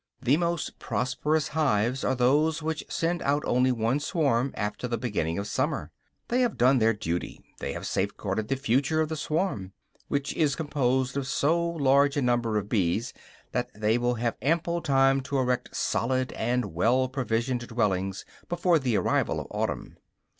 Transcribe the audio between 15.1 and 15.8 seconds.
to erect